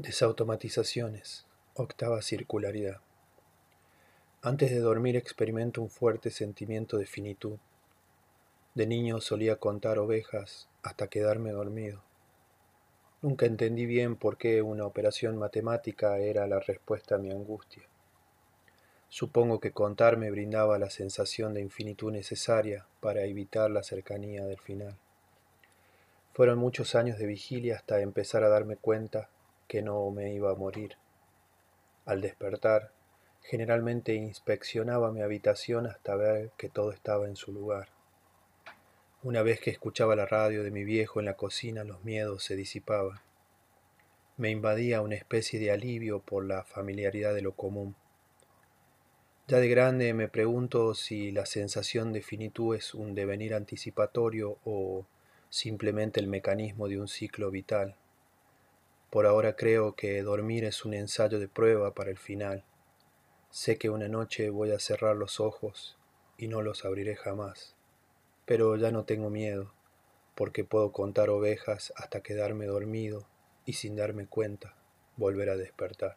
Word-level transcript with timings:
Desautomatizaciones. 0.00 1.44
Octava 1.74 2.22
circularidad. 2.22 3.00
Antes 4.42 4.70
de 4.70 4.78
dormir 4.78 5.16
experimento 5.16 5.82
un 5.82 5.90
fuerte 5.90 6.30
sentimiento 6.30 6.98
de 6.98 7.06
finitud. 7.06 7.58
De 8.76 8.86
niño 8.86 9.20
solía 9.20 9.56
contar 9.56 9.98
ovejas 9.98 10.68
hasta 10.84 11.08
quedarme 11.08 11.50
dormido. 11.50 12.00
Nunca 13.22 13.46
entendí 13.46 13.86
bien 13.86 14.14
por 14.14 14.36
qué 14.36 14.62
una 14.62 14.86
operación 14.86 15.36
matemática 15.36 16.18
era 16.18 16.46
la 16.46 16.60
respuesta 16.60 17.16
a 17.16 17.18
mi 17.18 17.32
angustia. 17.32 17.82
Supongo 19.08 19.58
que 19.58 19.72
contar 19.72 20.16
me 20.16 20.30
brindaba 20.30 20.78
la 20.78 20.90
sensación 20.90 21.54
de 21.54 21.60
infinitud 21.60 22.12
necesaria 22.12 22.86
para 23.00 23.24
evitar 23.24 23.68
la 23.68 23.82
cercanía 23.82 24.44
del 24.44 24.60
final. 24.60 24.96
Fueron 26.34 26.60
muchos 26.60 26.94
años 26.94 27.18
de 27.18 27.26
vigilia 27.26 27.74
hasta 27.74 28.00
empezar 28.00 28.44
a 28.44 28.48
darme 28.48 28.76
cuenta 28.76 29.28
que 29.68 29.82
no 29.82 30.10
me 30.10 30.32
iba 30.32 30.50
a 30.50 30.56
morir. 30.56 30.96
Al 32.06 32.20
despertar, 32.22 32.90
generalmente 33.42 34.14
inspeccionaba 34.14 35.12
mi 35.12 35.20
habitación 35.20 35.86
hasta 35.86 36.16
ver 36.16 36.50
que 36.56 36.68
todo 36.68 36.90
estaba 36.90 37.26
en 37.26 37.36
su 37.36 37.52
lugar. 37.52 37.88
Una 39.22 39.42
vez 39.42 39.60
que 39.60 39.70
escuchaba 39.70 40.16
la 40.16 40.26
radio 40.26 40.62
de 40.62 40.70
mi 40.70 40.84
viejo 40.84 41.20
en 41.20 41.26
la 41.26 41.36
cocina, 41.36 41.84
los 41.84 42.02
miedos 42.04 42.44
se 42.44 42.56
disipaban. 42.56 43.20
Me 44.36 44.50
invadía 44.50 45.02
una 45.02 45.16
especie 45.16 45.58
de 45.58 45.70
alivio 45.70 46.20
por 46.20 46.44
la 46.44 46.64
familiaridad 46.64 47.34
de 47.34 47.42
lo 47.42 47.52
común. 47.52 47.94
Ya 49.48 49.58
de 49.58 49.68
grande 49.68 50.14
me 50.14 50.28
pregunto 50.28 50.94
si 50.94 51.32
la 51.32 51.46
sensación 51.46 52.12
de 52.12 52.22
finitud 52.22 52.76
es 52.76 52.94
un 52.94 53.14
devenir 53.14 53.54
anticipatorio 53.54 54.58
o 54.64 55.06
simplemente 55.48 56.20
el 56.20 56.28
mecanismo 56.28 56.86
de 56.86 57.00
un 57.00 57.08
ciclo 57.08 57.50
vital. 57.50 57.96
Por 59.10 59.24
ahora 59.24 59.56
creo 59.56 59.94
que 59.94 60.22
dormir 60.22 60.64
es 60.64 60.84
un 60.84 60.92
ensayo 60.92 61.38
de 61.38 61.48
prueba 61.48 61.94
para 61.94 62.10
el 62.10 62.18
final. 62.18 62.64
Sé 63.50 63.78
que 63.78 63.88
una 63.88 64.08
noche 64.08 64.50
voy 64.50 64.70
a 64.72 64.78
cerrar 64.78 65.16
los 65.16 65.40
ojos 65.40 65.96
y 66.36 66.48
no 66.48 66.60
los 66.60 66.84
abriré 66.84 67.16
jamás. 67.16 67.74
Pero 68.44 68.76
ya 68.76 68.90
no 68.90 69.04
tengo 69.04 69.30
miedo, 69.30 69.72
porque 70.34 70.62
puedo 70.62 70.92
contar 70.92 71.30
ovejas 71.30 71.94
hasta 71.96 72.22
quedarme 72.22 72.66
dormido 72.66 73.26
y 73.64 73.74
sin 73.74 73.96
darme 73.96 74.26
cuenta 74.26 74.74
volver 75.16 75.48
a 75.48 75.56
despertar. 75.56 76.16